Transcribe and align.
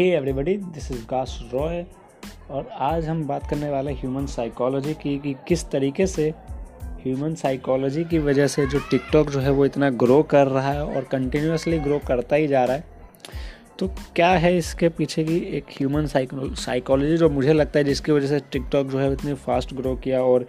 Hey 0.00 0.10
everybody 0.10 0.56
this 0.56 0.90
is 0.92 1.00
गास 1.06 1.38
रॉय 1.52 1.84
और 2.50 2.68
आज 2.80 3.08
हम 3.08 3.22
बात 3.26 3.48
करने 3.50 3.68
वाले 3.70 3.92
ह्यूमन 3.92 4.26
साइकोलॉजी 4.26 4.94
की, 4.94 5.18
कि 5.18 5.34
किस 5.48 5.64
तरीके 5.70 6.06
से 6.06 6.28
ह्यूमन 7.02 7.34
साइकोलॉजी 7.34 8.04
की 8.04 8.18
वजह 8.18 8.46
से 8.46 8.66
जो 8.66 8.78
टिकटॉक 8.90 9.30
जो 9.30 9.40
है 9.40 9.50
वो 9.50 9.64
इतना 9.64 9.90
ग्रो 10.02 10.22
कर 10.22 10.46
रहा 10.46 10.72
है 10.72 10.84
और 10.86 11.04
कंटिन्यूसली 11.04 11.78
ग्रो 11.78 11.98
करता 12.08 12.36
ही 12.36 12.46
जा 12.46 12.64
रहा 12.64 12.76
है। 12.76 12.84
तो 13.78 13.88
क्या 14.16 14.30
है 14.30 14.56
इसके 14.58 14.88
पीछे 14.88 15.24
की 15.24 15.38
एक 15.58 15.66
ह्यूमन 15.78 16.06
साइकोलॉजी 16.06 17.16
जो 17.16 17.28
मुझे 17.30 17.52
लगता 17.52 17.78
है 17.78 17.84
जिसकी 17.84 18.12
वजह 18.12 18.26
से 18.26 18.40
टिकटॉक 18.52 18.86
जो 18.86 18.98
है 18.98 19.12
इतनी 19.12 19.34
फास्ट 19.46 19.74
ग्रो 19.74 19.94
किया 19.96 20.22
और 20.22 20.46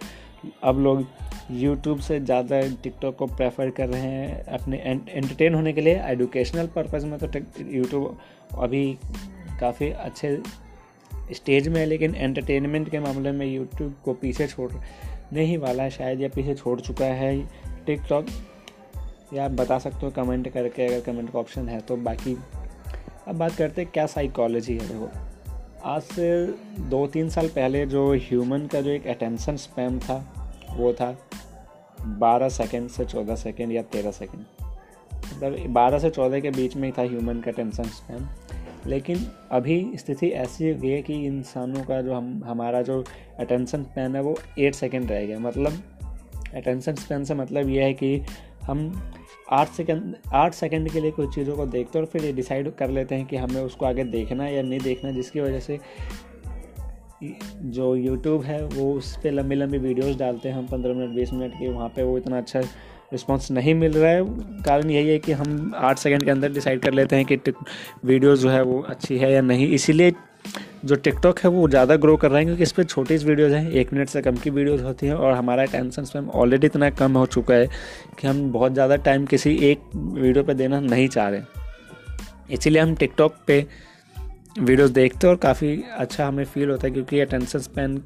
अब 0.64 0.78
लोग 0.80 1.06
यूट्यूब 1.50 1.98
से 2.00 2.18
ज़्यादा 2.20 2.60
टिकटॉक 2.82 3.16
को 3.16 3.26
प्रेफर 3.26 3.70
कर 3.70 3.88
रहे 3.88 4.00
हैं 4.02 4.44
अपने 4.54 4.76
एंटरटेन 5.08 5.54
होने 5.54 5.72
के 5.72 5.80
लिए 5.80 6.00
एडुकेशनल 6.04 6.66
पर्पज़ 6.66 7.06
में। 7.06 7.18
तो 7.18 7.28
यूट्यूब 7.70 8.18
अभी 8.58 8.98
काफ़ी 9.62 9.90
अच्छे 9.90 10.36
स्टेज 11.32 11.68
में 11.68 11.80
है, 11.80 11.86
लेकिन 11.86 12.14
एंटरटेनमेंट 12.14 12.88
के 12.88 13.00
मामले 13.00 13.32
में 13.32 13.46
यूट्यूब 13.46 13.94
को 14.04 14.12
पीछे 14.12 14.46
छोड़ 14.46 14.72
नहीं 15.32 15.58
वाला 15.58 15.82
है 15.82 15.90
शायद, 15.90 16.20
या 16.20 16.28
पीछे 16.28 16.54
छोड़ 16.54 16.80
चुका 16.80 17.04
है 17.04 17.36
टिकटॉक 17.86 18.26
या 19.34 19.44
आप 19.44 19.50
बता 19.50 19.78
सकते 19.78 20.06
हो 20.06 20.10
कमेंट 20.10 20.48
करके, 20.48 20.86
अगर 20.86 21.00
कमेंट 21.00 21.32
का 21.32 21.38
ऑप्शन 21.38 21.68
है 21.68 21.80
तो। 21.80 21.96
बाकी 21.96 22.36
अब 23.28 23.36
बात 23.36 23.54
करते 23.54 23.82
हैं, 23.82 23.90
क्या 23.94 24.06
साइकोलॉजी 24.06 24.78
है? 24.78 24.88
देखो, 24.88 25.08
आज 25.84 26.02
से 26.02 26.46
दो 26.90 27.06
तीन 27.06 27.28
साल 27.30 27.48
पहले 27.48 27.86
जो 27.86 28.12
ह्यूमन 28.14 28.66
का 28.66 28.80
जो 28.80 28.90
एक 28.90 29.06
अटेंशन 29.06 29.56
स्पैम 29.56 29.98
था, 30.00 30.18
वो 30.70 30.92
था 30.92 31.16
बारह 32.00 32.48
सेकेंड 32.48 32.88
से 32.90 33.04
चौदह 33.04 33.36
सेकेंड 33.36 33.72
या 33.72 33.82
तेरह 33.82 34.10
सेकेंड 34.10 34.44
मतलब 35.14 35.66
बारह 35.68 35.98
से 35.98 36.10
चौदह 36.10 36.40
के 36.40 36.50
बीच 36.50 36.76
में 36.76 36.88
ही 36.88 36.92
था 36.98 37.02
ह्यूमन 37.02 37.40
का 37.40 37.50
अटेंशन 37.50 37.82
स्पैम 37.82 38.26
लेकिन 38.86 39.26
अभी 39.50 39.92
स्थिति 39.94 40.28
ऐसी 40.28 40.70
हो 40.70 40.78
गई 40.78 40.88
है 40.88 41.02
कि 41.02 41.14
इंसानों 41.26 41.84
का 41.84 42.02
जो 42.02 42.14
हम, 42.14 42.42
हमारा 42.46 42.82
जो 42.82 43.04
अटेंशन 43.38 43.82
स्पैन 43.82 44.16
है 44.16 44.22
वो 44.22 44.38
एट 44.58 44.74
सेकेंड 44.74 45.10
रह 45.10 45.26
गया। 45.26 45.38
मतलब 45.38 45.72
अटेंशन 46.54 46.94
स्पैन 46.94 47.24
से 47.24 47.34
मतलब 47.34 47.68
ये 47.68 47.82
है 47.82 47.94
कि 47.94 48.22
हम 48.62 49.10
आठ 49.50 49.68
सेकंड 49.68 50.14
आठ 50.34 50.54
सेकंड 50.54 50.90
के 50.90 51.00
लिए 51.00 51.10
कुछ 51.10 51.34
चीज़ों 51.34 51.56
को 51.56 51.66
देखते 51.66 51.98
हैं 51.98 52.06
और 52.06 52.10
फिर 52.12 52.24
ये 52.24 52.32
डिसाइड 52.32 52.70
कर 52.70 52.90
लेते 52.90 53.14
हैं 53.14 53.26
कि 53.26 53.36
हमें 53.36 53.60
उसको 53.62 53.86
आगे 53.86 54.04
देखना 54.04 54.48
या 54.48 54.62
नहीं 54.62 54.80
देखना 54.80 55.10
जिसकी 55.10 55.40
वजह 55.40 55.60
से 55.60 55.78
जो 57.62 57.96
यूट्यूब 57.96 58.42
है 58.42 58.66
वो 58.66 58.92
उस 58.94 59.16
पर 59.16 59.30
लंबी 59.30 59.54
लंबी 59.54 59.78
वीडियोस 59.78 60.16
डालते 60.16 60.48
हैं 60.48 60.56
हम, 60.56 60.66
पंद्रह 60.66 60.94
मिनट, 60.94 61.10
बीस 61.10 61.32
मिनट 61.32 61.52
की, 61.52 61.68
वहाँ 61.68 61.88
पे 61.88 62.02
वो 62.02 62.18
इतना 62.18 62.38
अच्छा 62.38 62.62
रिस्पॉन्स 63.12 63.50
नहीं 63.50 63.74
मिल 63.74 63.92
रहा 63.92 64.10
है। 64.10 64.24
कारण 64.62 64.90
यही 64.90 65.08
है 65.08 65.18
कि 65.18 65.32
हम 65.34 65.72
आठ 65.76 65.98
सेकंड 65.98 66.24
के 66.24 66.30
अंदर 66.30 66.52
डिसाइड 66.52 66.80
कर 66.82 66.92
लेते 66.92 67.16
हैं 67.16 67.24
कि 67.26 67.52
वीडियो 68.04 68.36
जो 68.36 68.50
है 68.50 68.62
वो 68.64 68.80
अच्छी 68.82 69.18
है 69.18 69.32
या 69.32 69.40
नहीं। 69.42 69.68
इसीलिए 69.70 70.12
जो 70.84 70.94
टिकटॉक 70.96 71.38
है 71.38 71.50
वो 71.50 71.68
ज़्यादा 71.68 71.96
ग्रो 71.96 72.16
कर 72.16 72.30
रहे 72.30 72.38
हैं, 72.38 72.46
क्योंकि 72.46 72.62
इस 72.62 72.72
पर 72.72 72.84
छोटी 72.84 73.16
वीडियोज़ 73.16 73.52
हैं, 73.54 73.70
एक 73.70 73.92
मिनट 73.92 74.08
से 74.08 74.22
कम 74.22 74.36
की 74.36 74.50
वीडियोज़ 74.50 74.82
होती 74.82 75.06
हैं, 75.06 75.14
और 75.14 75.32
हमारा 75.32 75.64
टेंशन 75.66 76.04
स्पैम 76.04 76.28
ऑलरेडी 76.30 76.66
इतना 76.66 76.88
कम 76.92 77.16
हो 77.18 77.24
चुका 77.28 77.54
है 77.54 77.66
कि 78.20 78.26
हम 78.28 78.50
बहुत 78.52 78.72
ज़्यादा 78.72 78.96
टाइम 78.98 79.26
किसी 79.26 79.54
एक 79.62 79.80
वीडियो 79.96 80.44
पर 80.44 80.54
देना 80.54 80.80
नहीं 80.80 81.08
चाह 81.08 81.28
रहे। 81.28 81.42
इसीलिए 82.50 82.82
हम 82.82 82.94
टिकटॉक 82.94 83.34
पे 83.46 83.64
वीडियोस 84.58 84.90
देखते 84.90 85.26
हैं, 85.26 85.34
और 85.34 85.38
काफ़ी 85.40 85.82
अच्छा 85.96 86.26
हमें 86.26 86.44
फील 86.44 86.70
होता 86.70 86.86
है, 86.86 86.92
क्योंकि 86.92 87.20
अटेंशन 87.20 87.58
स्पैन 87.58 87.96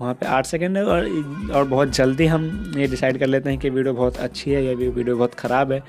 वहाँ 0.00 0.14
पे 0.14 0.26
आठ 0.26 0.46
सेकंड 0.46 0.76
है 0.76 0.84
और 0.84 1.08
और 1.54 1.64
बहुत 1.68 1.94
जल्दी 1.94 2.26
हम 2.26 2.72
ये 2.76 2.86
डिसाइड 2.86 3.18
कर 3.18 3.26
लेते 3.26 3.50
हैं 3.50 3.58
कि 3.58 3.70
वीडियो 3.70 3.94
बहुत 3.94 4.16
अच्छी 4.16 4.50
है 4.50 4.64
या 4.64 4.72
वीडियो 4.74 5.16
बहुत 5.16 5.34
ख़राब 5.34 5.72
है। 5.72 5.82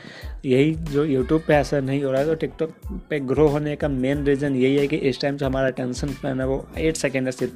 यही 0.46 0.74
जो 0.92 1.06
यूट्यूब 1.06 1.44
पे 1.48 1.54
ऐसा 1.54 1.80
नहीं 1.80 2.04
हो 2.04 2.12
रहा 2.12 2.22
है 2.22 2.28
तो 2.28 2.36
टिकटॉक 2.36 2.76
पे 3.10 3.20
ग्रो 3.22 3.48
होने 3.48 3.76
का 3.76 3.88
मेन 3.88 4.24
रीज़न 4.26 4.56
यही 4.56 4.76
है 4.76 4.88
कि 4.88 4.96
इस 4.96 5.22
टाइम 5.22 5.38
जो 5.38 5.46
हमारा 5.46 5.68
अटेंशन 5.68 6.08
स्पैन 6.10 6.42
है 6.42 6.48
वो 6.48 6.66
एट 6.78 6.96
सेकेंड 6.96 7.26
है, 7.26 7.32
सिर्फ़ 7.32 7.54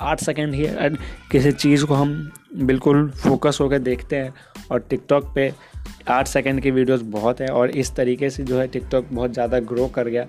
आठ 0.00 0.20
सेकेंड 0.20 0.54
ही 0.54 0.66
किसी 1.32 1.52
चीज़ 1.52 1.84
को 1.86 1.94
हम 1.94 2.30
बिल्कुल 2.62 3.08
फोकस 3.18 3.58
होकर 3.60 3.78
देखते 3.80 4.16
हैं 4.16 4.32
और 4.70 4.80
टिकटॉक 4.80 5.32
पे 5.34 5.52
आठ 6.08 6.28
सेकेंड 6.28 6.60
की 6.62 6.70
वीडियोज़ 6.70 7.04
बहुत 7.10 7.40
है 7.40 7.48
और 7.50 7.70
इस 7.72 7.94
तरीके 7.96 8.30
से 8.30 8.44
जो 8.44 8.58
है 8.60 8.66
टिकटॉक 8.68 9.08
बहुत 9.12 9.32
ज़्यादा 9.32 9.58
ग्रो 9.60 9.86
कर 9.88 10.08
गया। 10.08 10.24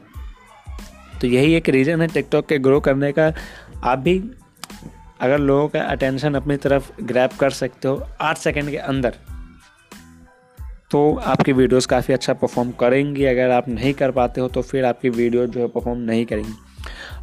तो 1.21 1.27
यही 1.27 1.53
एक 1.53 1.69
रीज़न 1.69 2.01
है 2.01 2.07
टिकटॉक 2.07 2.45
के 2.45 2.57
ग्रो 2.59 2.79
करने 2.81 3.11
का। 3.11 3.31
आप 3.83 3.99
भी 3.99 4.19
अगर 5.21 5.39
लोगों 5.39 5.67
का 5.67 5.81
अटेंशन 5.81 6.33
अपनी 6.33 6.57
तरफ़ 6.57 6.91
ग्रैप 7.01 7.33
कर 7.33 7.49
सकते 7.49 7.87
हो 7.87 8.07
आठ 8.21 8.37
सेकेंड 8.37 8.69
के 8.69 8.77
अंदर 8.77 9.15
तो 10.91 11.13
आपकी 11.15 11.53
वीडियोस 11.53 11.85
काफ़ी 11.85 12.13
अच्छा 12.13 12.33
परफॉर्म 12.33 12.71
करेंगी। 12.71 13.25
अगर 13.25 13.51
आप 13.51 13.67
नहीं 13.69 13.93
कर 13.93 14.11
पाते 14.11 14.41
हो 14.41 14.47
तो 14.47 14.61
फिर 14.61 14.85
आपकी 14.85 15.09
वीडियो 15.09 15.45
जो 15.47 15.59
है 15.59 15.67
परफॉर्म 15.67 15.99
नहीं 15.99 16.25
करेंगी। 16.25 16.53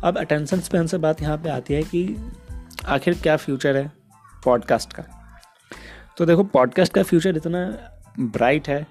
अब 0.04 0.18
अटेंशन 0.18 0.60
स्पेन 0.60 0.86
से 0.86 0.98
बात 0.98 1.22
यहाँ 1.22 1.36
पे 1.36 1.48
आती 1.48 1.74
है 1.74 1.82
कि 1.82 2.32
आखिर 2.86 3.14
क्या 3.14 3.36
फ्यूचर 3.36 3.76
है 3.76 3.90
पॉडकास्ट 4.44 4.92
का। 4.92 5.04
तो 6.16 6.26
देखो 6.26 6.44
पॉडकास्ट 6.44 6.92
का 6.92 7.02
फ्यूचर 7.02 7.36
इतना 7.36 7.66
ब्राइट 8.20 8.68
है 8.68 8.86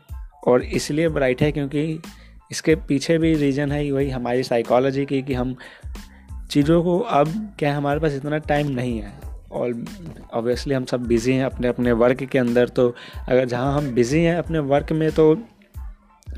और 0.48 0.62
इसलिए 0.62 1.10
ब्राइट 1.10 1.42
है 1.42 1.52
क्योंकि 1.52 2.02
इसके 2.52 2.76
पीछे 2.76 3.18
भी 3.18 3.34
रीज़न 3.36 3.72
है 3.72 3.92
वही 3.92 4.10
हमारी 4.10 4.44
साइकोलॉजी 4.44 5.06
की 5.06 5.22
कि 5.22 5.34
हम 5.34 5.56
चीज़ों 6.50 6.84
को 6.84 7.00
अब 7.00 7.56
क्या 7.60 7.76
हमारे 7.78 8.00
पास 8.00 8.14
इतना 8.14 8.38
टाइम 8.38 8.68
नहीं 8.68 9.00
है? 9.00 9.14
और 9.52 9.86
ऑब्वियसली 10.34 10.74
हम 10.74 10.86
सब 10.86 11.06
बिज़ी 11.08 11.34
हैं 11.34 11.46
अपने 11.46 11.68
अपने 11.68 11.92
वर्क 11.92 12.24
के 12.24 12.40
अंदर 12.40 12.70
तो 12.70 12.90
अगर 13.30 13.46
जहाँ 13.46 13.78
हम 13.78 13.90
बिज़ी 13.92 14.24
हैं 14.24 14.36
अपने 14.38 14.60
वर्क 14.60 14.92
में 14.92 15.12
तो 15.12 15.34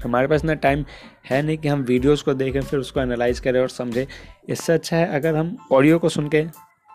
हमारे 0.04 0.28
पास 0.28 0.40
इतना 0.40 0.54
टाइम 0.54 0.86
है 1.30 1.42
नहीं 1.42 1.58
कि 1.58 1.68
हम 1.68 1.82
वीडियोस 1.82 2.22
को 2.22 2.34
देखें, 2.34 2.62
फिर 2.62 2.80
उसको 2.80 3.00
एनालाइज 3.00 3.40
करें 3.40 3.60
और 3.62 3.70
समझें। 3.70 4.06
इससे 4.50 4.74
अच्छा 4.74 4.98
है 4.98 5.08
अगर 5.16 5.36
हम 5.36 5.58
ऑडियो 5.72 6.00
को 6.00 6.10
सुन 6.10 6.30
के 6.30 6.44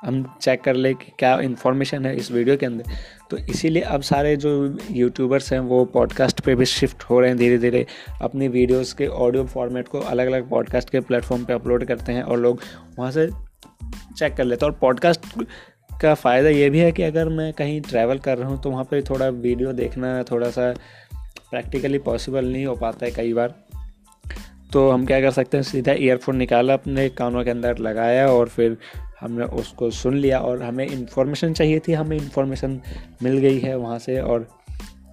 हम 0.04 0.38
चेक 0.42 0.60
कर 0.60 0.74
ले 0.74 0.92
कि 0.94 1.12
क्या 1.18 1.38
इन्फॉर्मेशन 1.40 2.06
है 2.06 2.16
इस 2.16 2.30
वीडियो 2.32 2.56
के 2.56 2.66
अंदर। 2.66 2.84
तो 3.30 3.36
इसीलिए 3.36 3.82
अब 3.82 4.02
सारे 4.02 4.36
जो 4.36 4.78
यूट्यूबर्स 4.90 5.52
हैं, 5.52 5.60
वो 5.60 5.84
पॉडकास्ट 5.84 6.40
पे 6.40 6.54
भी 6.54 6.64
शिफ्ट 6.64 7.02
हो 7.02 7.20
रहे 7.20 7.28
हैं 7.28 7.38
धीरे 7.38 7.58
धीरे 7.58 7.86
अपनी 8.22 8.48
वीडियोस 8.48 8.92
के 8.92 9.06
ऑडियो 9.06 9.44
फॉर्मेट 9.44 9.88
को 9.88 10.00
अलग 10.00 10.26
अलग 10.26 10.48
पॉडकास्ट 10.50 10.90
के 10.90 11.00
प्लेटफॉर्म 11.00 11.44
पे 11.44 11.52
अपलोड 11.52 11.84
करते 11.84 12.12
हैं 12.12 12.22
और 12.22 12.38
लोग 12.38 12.60
वहाँ 12.98 13.10
से 13.10 13.26
चेक 14.18 14.34
कर 14.34 14.44
लेते 14.44 14.66
हैं। 14.66 14.72
और 14.72 14.78
पॉडकास्ट 14.78 15.26
का 16.00 16.14
फ़ायदा 16.14 16.48
ये 16.48 16.70
भी 16.70 16.78
है 16.78 16.92
कि 16.92 17.02
अगर 17.02 17.28
मैं 17.28 17.52
कहीं 17.52 17.80
ट्रैवल 17.80 18.18
कर 18.18 18.38
रहा 18.38 18.48
हूँ 18.48 18.62
तो 18.62 18.70
वहाँ 18.70 18.84
पर 18.84 19.02
थोड़ा 19.02 19.28
वीडियो 19.28 19.72
देखना 19.72 20.22
थोड़ा 20.22 20.50
सा 20.50 20.72
प्रैक्टिकली 21.50 21.98
पॉसिबल 21.98 22.44
नहीं 22.44 22.66
हो 22.66 22.74
पाता 22.74 23.06
है 23.06 23.12
कई 23.12 23.32
बार। 23.32 23.54
तो 24.72 24.90
हम 24.90 25.06
क्या 25.06 25.20
कर 25.20 25.30
सकते 25.30 25.56
हैं, 25.56 25.64
सीधा 25.64 25.92
ईयरफोन 25.92 26.36
निकाला, 26.36 26.74
अपने 26.74 27.08
कानों 27.08 27.44
के 27.44 27.50
अंदर 27.50 27.78
लगाया 27.78 28.26
और 28.28 28.48
फिर 28.48 28.76
हमने 29.24 29.44
उसको 29.54 29.90
सुन 29.90 30.16
लिया 30.16 30.38
और 30.38 30.62
हमें 30.62 30.86
इन्फॉर्मेशन 30.86 31.52
चाहिए 31.52 31.80
थी, 31.88 31.92
हमें 31.92 32.16
इन्फॉर्मेशन 32.16 32.80
मिल 33.22 33.38
गई 33.38 33.58
है 33.58 33.76
वहाँ 33.76 33.98
से 33.98 34.20
और 34.20 34.48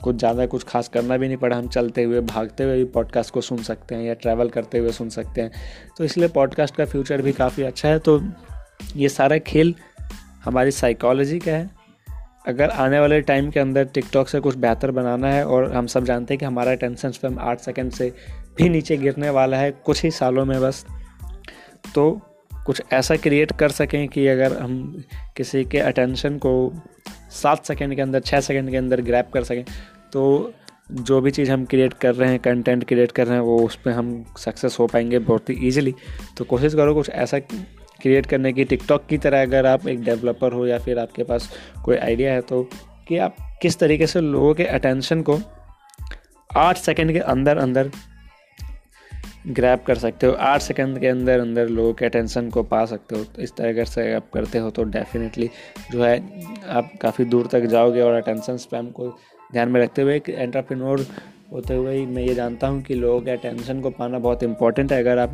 कुछ 0.03 0.15
ज़्यादा 0.15 0.45
कुछ 0.45 0.63
खास 0.63 0.87
करना 0.87 1.17
भी 1.17 1.27
नहीं 1.27 1.37
पड़ा। 1.37 1.57
हम 1.57 1.67
चलते 1.67 2.03
हुए, 2.03 2.21
भागते 2.21 2.63
हुए 2.63 2.77
भी 2.77 2.85
पॉडकास्ट 2.85 3.33
को 3.33 3.41
सुन 3.41 3.57
सकते 3.63 3.95
हैं 3.95 4.03
या 4.03 4.13
ट्रैवल 4.13 4.49
करते 4.49 4.77
हुए 4.77 4.91
सुन 4.91 5.09
सकते 5.09 5.41
हैं। 5.41 5.51
तो 5.97 6.03
इसलिए 6.03 6.27
पॉडकास्ट 6.27 6.75
का 6.75 6.85
फ्यूचर 6.85 7.21
भी 7.21 7.31
काफ़ी 7.31 7.63
अच्छा 7.63 7.89
है। 7.89 7.99
तो 7.99 8.21
ये 8.95 9.09
सारा 9.09 9.37
खेल 9.37 9.75
हमारी 10.43 10.71
साइकोलॉजी 10.71 11.39
का 11.39 11.51
है। 11.51 11.69
अगर 12.47 12.69
आने 12.69 12.99
वाले 12.99 13.21
टाइम 13.21 13.49
के 13.51 13.59
अंदर 13.59 13.85
टिकटॉक 13.85 14.27
से 14.27 14.39
कुछ 14.39 14.55
बेहतर 14.55 14.91
बनाना 14.91 15.27
है 15.27 15.45
और 15.45 15.71
हम 15.73 15.87
सब 15.87 16.05
जानते 16.05 16.33
हैं 16.33 16.39
कि 16.39 16.45
हमारा 16.45 16.73
टेंशन 16.75 17.11
स्पैम 17.11 17.37
आठ 17.39 17.59
सेकेंड 17.59 17.91
से 17.91 18.11
भी 18.57 18.69
नीचे 18.69 18.97
गिरने 18.97 19.29
वाला 19.29 19.57
है 19.57 19.71
कुछ 19.85 20.03
ही 20.03 20.11
सालों 20.11 20.45
में 20.45 20.59
बस 20.61 20.85
तो 21.95 22.21
कुछ 22.65 22.81
ऐसा 22.93 23.15
क्रिएट 23.15 23.51
कर 23.51 23.69
सकें 23.69 24.07
कि 24.07 24.27
अगर 24.27 24.57
हम 24.57 25.03
किसी 25.37 25.63
के 25.65 25.77
अटेंशन 25.77 26.37
को 26.37 26.73
सात 27.31 27.65
सेकेंड 27.65 27.95
के 27.95 28.01
अंदर 28.01 28.19
छः 28.19 28.39
सेकेंड 28.39 28.71
के 28.71 28.77
अंदर 28.77 29.01
ग्रैप 29.01 29.29
कर 29.33 29.43
सकें 29.43 29.65
तो 30.13 30.53
जो 30.91 31.21
भी 31.21 31.31
चीज़ 31.31 31.51
हम 31.51 31.65
क्रिएट 31.65 31.93
कर 31.93 32.15
रहे 32.15 32.29
हैं 32.29 32.39
कंटेंट 32.39 32.83
क्रिएट 32.83 33.11
कर 33.11 33.25
रहे 33.25 33.33
हैं, 33.33 33.41
वो 33.41 33.59
उस 33.59 33.75
पर 33.75 33.91
हम 33.91 34.25
सक्सेस 34.37 34.77
हो 34.79 34.87
पाएँगे 34.87 35.19
बहुत 35.19 35.49
ही 35.49 35.67
ईजिली 35.67 35.95
तो 36.37 36.43
कोशिश 36.43 36.73
करो 36.75 36.93
कुछ 36.93 37.09
ऐसा 37.09 37.39
क्रिएट 37.39 38.25
करने 38.25 38.53
की। 38.53 38.63
टिकटॉक 38.63 39.05
की 39.09 39.17
तरह 39.17 39.41
अगर 39.41 39.65
आप 39.65 39.87
एक 39.87 40.03
डेवलपर 40.03 40.53
हो 40.53 40.67
या 40.67 40.79
फिर 40.79 40.99
आपके 40.99 41.23
पास 41.23 41.49
कोई 41.85 41.97
आइडिया 41.97 42.33
है 42.33 42.41
तो 42.41 42.69
कि 43.07 43.17
आप 43.17 43.35
किस 43.61 43.79
तरीके 43.79 44.07
से 44.07 44.21
लोगों 44.21 44.53
के 44.53 44.63
अटेंशन 44.63 45.21
को 45.21 45.39
आठ 46.57 46.77
सेकेंड 46.77 47.13
के 47.13 47.19
अंदर 47.19 47.57
अंदर 47.57 47.91
ग्रैब 49.47 49.79
कर 49.79 49.97
सकते 49.97 50.27
हो। 50.27 50.33
आठ 50.33 50.61
सेकंड 50.61 50.99
के 50.99 51.07
अंदर 51.07 51.39
अंदर 51.39 51.67
लोगों 51.69 51.93
के 51.93 52.05
अटेंशन 52.05 52.49
को 52.49 52.63
पा 52.63 52.83
सकते 52.85 53.15
हो। 53.15 53.23
तो 53.25 53.41
इस 53.41 53.55
तरह 53.55 53.83
से 53.85 54.13
आप 54.13 54.29
करते 54.33 54.57
हो 54.57 54.69
तो 54.69 54.83
डेफिनेटली 54.85 55.49
जो 55.91 56.03
है, 56.03 56.17
आप 56.67 56.91
काफ़ी 57.01 57.25
दूर 57.25 57.47
तक 57.47 57.65
जाओगे 57.67 58.01
और 58.01 58.13
अटेंशन 58.13 58.57
स्पैम 58.59 58.89
को 58.91 59.07
ध्यान 59.51 59.69
में 59.69 59.81
रखते 59.81 60.01
हुए 60.01 60.15
एक 60.15 60.29
एंटरप्रेन्योर 60.29 61.05
होते 61.51 61.75
हुए 61.75 61.95
ही 61.95 62.05
मैं 62.05 62.23
ये 62.23 62.33
जानता 62.33 62.67
हूँ 62.67 62.81
कि 62.83 62.95
लोगों 62.95 63.21
के 63.21 63.31
अटेंशन 63.31 63.79
को 63.81 63.89
पाना 63.89 64.19
बहुत 64.19 64.43
इंपॉर्टेंट 64.43 64.91
है। 64.91 64.99
अगर 64.99 65.17
आप 65.17 65.33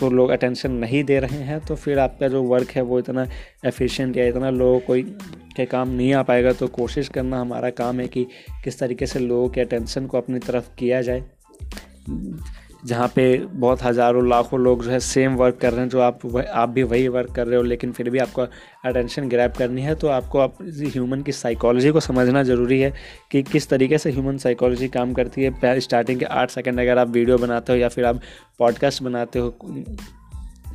को 0.00 0.08
लोग 0.10 0.30
अटेंशन 0.30 0.72
नहीं 0.74 1.02
दे 1.04 1.18
रहे 1.20 1.42
हैं 1.42 1.60
तो 1.60 1.74
फिर 1.76 1.98
आपका 1.98 2.28
जो 2.28 2.42
वर्क 2.42 2.70
है 2.70 2.82
वो 2.82 2.98
इतना 2.98 3.26
एफिशिएंट 3.66 4.16
या 4.16 4.24
इतना 4.26 4.50
लोगों 4.50 4.80
कोई 4.80 5.02
के 5.56 5.66
काम 5.66 5.88
नहीं 5.88 6.12
आ 6.14 6.22
पाएगा। 6.22 6.52
तो 6.52 6.68
कोशिश 6.68 7.08
करना 7.08 7.40
हमारा 7.40 7.70
काम 7.72 8.00
है 8.00 8.08
कि 8.08 8.26
किस 8.64 8.78
तरीके 8.78 9.06
से 9.06 9.18
लोगों 9.18 9.48
के 9.48 9.60
अटेंशन 9.60 10.06
को 10.06 10.18
अपनी 10.18 10.38
तरफ़ 10.38 10.74
किया 10.78 11.02
जाए। 11.02 11.22
जहाँ 12.86 13.06
पे 13.08 13.24
बहुत 13.38 13.82
हज़ारों 13.82 14.28
लाखों 14.28 14.60
लोग 14.60 14.84
जो 14.84 14.90
है 14.90 14.98
सेम 15.00 15.34
वर्क 15.36 15.56
कर 15.56 15.72
रहे 15.72 15.80
हैं 15.80 15.88
जो 15.88 16.00
आप 16.00 16.20
वह, 16.24 16.42
आप 16.42 16.68
भी 16.68 16.82
वही 16.82 17.08
वर्क 17.08 17.30
कर 17.30 17.46
रहे 17.46 17.56
हो 17.56 17.62
लेकिन 17.62 17.92
फिर 17.92 18.10
भी 18.10 18.18
आपको 18.18 18.42
अटेंशन 18.84 19.28
ग्रैप 19.28 19.56
करनी 19.56 19.82
है 19.82 19.94
तो 19.94 20.08
आपको 20.08 20.38
आप 20.38 20.56
ह्यूमन 20.62 21.22
की 21.22 21.32
साइकोलॉजी 21.32 21.90
को 21.90 22.00
समझना 22.00 22.42
ज़रूरी 22.42 22.80
है 22.80 22.92
कि 23.30 23.42
किस 23.42 23.68
तरीके 23.68 23.98
से 23.98 24.10
ह्यूमन 24.10 24.38
साइकोलॉजी 24.38 24.88
काम 24.88 25.12
करती 25.12 25.42
है। 25.42 25.80
स्टार्टिंग 25.80 26.18
के 26.18 26.24
आठ 26.24 26.50
सेकेंड 26.50 26.80
अगर 26.80 26.98
आप 26.98 27.08
वीडियो 27.08 27.38
बनाते 27.38 27.72
हो 27.72 27.78
या 27.78 27.88
फिर 27.88 28.04
आप 28.04 28.20
पॉडकास्ट 28.58 29.02
बनाते 29.02 29.38
हो 29.38 29.50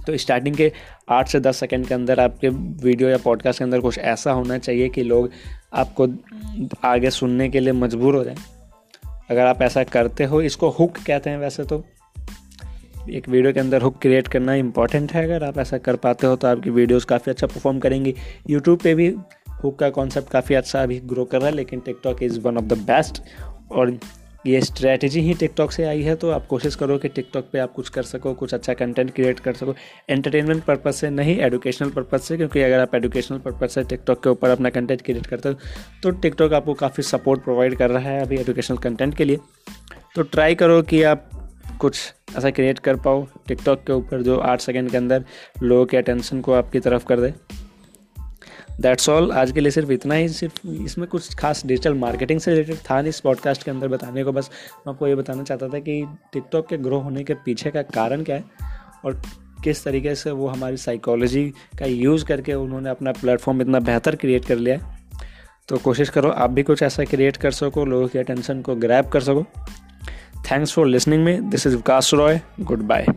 तो 0.07 0.17
स्टार्टिंग 0.17 0.55
के 0.55 0.71
आठ 1.09 1.27
से 1.27 1.39
दस 1.39 1.57
सेकेंड 1.57 1.87
के 1.87 1.93
अंदर 1.93 2.19
आपके 2.19 2.49
वीडियो 2.49 3.09
या 3.09 3.17
पॉडकास्ट 3.17 3.59
के 3.59 3.63
अंदर 3.65 3.79
कुछ 3.79 3.97
ऐसा 3.99 4.31
होना 4.31 4.57
चाहिए 4.57 4.89
कि 4.89 5.03
लोग 5.03 5.29
आपको 5.73 6.07
आगे 6.83 7.09
सुनने 7.09 7.49
के 7.49 7.59
लिए 7.59 7.73
मजबूर 7.73 8.15
हो 8.15 8.23
जाएँ। 8.23 8.37
अगर 9.29 9.45
आप 9.45 9.61
ऐसा 9.61 9.83
करते 9.83 10.23
हो 10.23 10.41
इसको 10.41 10.69
हुक 10.69 10.97
कहते 10.97 11.29
हैं 11.29 11.37
वैसे 11.37 11.63
तो। 11.63 11.83
एक 13.07 13.27
वीडियो 13.29 13.53
के 13.53 13.59
अंदर 13.59 13.81
हुक 13.81 13.97
क्रिएट 14.01 14.27
करना 14.27 14.53
इंपॉर्टेंट 14.55 15.11
है। 15.13 15.23
अगर 15.23 15.43
आप 15.43 15.57
ऐसा 15.57 15.77
कर 15.77 15.95
पाते 15.97 16.27
हो 16.27 16.35
तो 16.35 16.47
आपकी 16.47 16.69
वीडियोस 16.71 17.05
काफ़ी 17.05 17.31
अच्छा 17.31 17.47
परफॉर्म 17.47 17.79
करेंगी। 17.79 18.13
यूट्यूब 18.49 18.79
पे 18.79 18.93
भी 18.95 19.07
हुक 19.63 19.79
का 19.79 19.89
कॉन्सेप्ट 19.91 20.29
काफ़ी 20.29 20.55
अच्छा 20.55 20.83
अभी 20.83 20.99
ग्रो 21.05 21.25
कर 21.25 21.37
रहा 21.37 21.49
है, 21.49 21.55
लेकिन 21.55 21.79
TikTok 21.79 22.23
is 22.23 22.39
one 22.39 22.57
of 22.57 22.65
the 22.65 22.77
best 22.81 23.21
और 23.71 23.97
ये 24.45 24.59
स्ट्रैटेजी 24.61 25.21
ही 25.21 25.33
टिकटॉक 25.33 25.71
से 25.71 25.83
आई 25.83 26.01
है 26.01 26.15
तो 26.15 26.29
आप 26.29 26.45
कोशिश 26.47 26.75
करो 26.75 26.97
कि 26.97 27.07
टिकटॉक 27.09 27.45
पे 27.53 27.59
आप 27.59 27.71
कुछ 27.73 27.89
कर 27.89 28.03
सको, 28.03 28.33
कुछ 28.33 28.53
अच्छा 28.53 28.73
कंटेंट 28.73 29.13
क्रिएट 29.13 29.39
कर 29.39 29.53
सको। 29.53 29.75
एंटरटेनमेंट 30.09 30.63
पर्पज 30.63 30.93
से 30.93 31.09
नहीं 31.09 31.37
एडुकेशनल 31.39 31.89
पर्पज 31.89 32.19
से, 32.19 32.37
क्योंकि 32.37 32.61
अगर 32.61 32.79
आप 32.79 32.95
एजुकेशनल 32.95 33.37
पर्पज 33.39 33.69
से 33.69 33.83
टिकटॉक 33.83 34.23
के 34.23 34.29
ऊपर 34.29 34.49
अपना 34.49 34.69
कंटेंट 34.69 35.01
क्रिएट 35.01 35.25
करते 35.27 35.49
हो 35.49 35.55
तो 36.03 36.11
टिकटॉक 36.11 36.53
आपको 36.53 36.73
काफ़ी 36.75 37.03
सपोर्ट 37.03 37.43
प्रोवाइड 37.43 37.77
कर 37.77 37.89
रहा 37.89 38.09
है 38.09 38.21
अभी 38.21 38.37
एजुकेशनल 38.37 38.77
कंटेंट 38.77 39.15
के 39.15 39.25
लिए। 39.25 39.39
तो 40.15 40.21
ट्राई 40.23 40.55
करो 40.55 40.81
कि 40.83 41.01
आप 41.03 41.29
कुछ 41.81 42.13
ऐसा 42.37 42.49
क्रिएट 42.49 42.79
कर 42.79 42.95
पाओ 42.95 43.27
टिकटॉक 43.47 43.79
के 43.79 43.93
ऊपर 43.93 44.21
जो 44.21 44.37
आठ 44.37 44.61
सेकेंड 44.61 44.91
के 44.91 44.97
अंदर 44.97 45.25
लोगों 45.63 45.85
के 45.85 45.97
अटेंशन 45.97 46.41
को 46.41 46.53
आपकी 46.53 46.79
तरफ़ 46.79 47.05
कर 47.05 47.21
दे। 47.21 47.33
दैट्स 48.81 49.09
ऑल 49.09 49.31
आज 49.31 49.51
के 49.51 49.59
लिए 49.59 49.71
सिर्फ़ 49.71 49.91
इतना 49.91 50.15
ही। 50.15 50.29
सिर्फ़ 50.29 50.67
इसमें 50.67 51.07
कुछ 51.07 51.35
खास 51.35 51.65
डिजिटल 51.65 51.93
मार्केटिंग 51.93 52.39
से 52.39 52.51
रिलेटेड 52.51 52.75
था 52.75 52.99
नहीं। 52.99 53.09
इस 53.09 53.19
पॉडकास्ट 53.19 53.63
के 53.63 53.71
अंदर 53.71 53.87
बताने 53.87 54.23
को 54.23 54.31
बस 54.31 54.49
मैं 54.87 54.93
आपको 54.93 55.07
ये 55.07 55.15
बताना 55.15 55.43
चाहता 55.43 55.67
था 55.67 55.79
कि 55.79 56.07
टिकटॉक 56.33 56.67
के 56.67 56.77
ग्रो 56.77 56.99
होने 56.99 57.23
के 57.23 57.33
पीछे 57.33 57.71
का 57.71 57.81
कारण 57.81 58.23
क्या 58.23 58.35
है 58.35 58.43
और 59.05 59.21
किस 59.63 59.83
तरीके 59.83 60.15
से 60.15 60.31
वो 60.31 60.47
हमारी 60.47 60.77
साइकोलॉजी 60.77 61.53
का 61.79 61.85
यूज़ 61.85 62.25
करके 62.25 62.53
उन्होंने 62.53 62.89
अपना 62.89 63.11
प्लेटफॉर्म 63.11 63.61
इतना 63.61 63.79
बेहतर 63.79 64.15
क्रिएट 64.15 64.45
कर 64.45 64.57
लिया 64.57 64.77
है। 64.77 64.95
तो 65.67 65.77
कोशिश 65.77 66.09
करो, 66.09 66.29
आप 66.29 66.49
भी 66.49 66.63
कुछ 66.63 66.83
ऐसा 66.83 67.03
क्रिएट 67.03 67.37
कर 67.37 67.51
सको, 67.51 67.85
लोगों 67.85 68.07
की 68.07 68.19
अटेंशन 68.19 68.61
को 68.61 68.75
ग्रैप 68.75 69.07
कर 69.07 69.21
सको। 69.21 69.45
Thanks 70.45 70.71
for 70.71 70.87
listening 70.87 71.25
me. 71.25 71.39
This 71.39 71.65
is 71.65 71.75
Vikas 71.75 72.15
Roy. 72.17 72.41
Goodbye. 72.63 73.07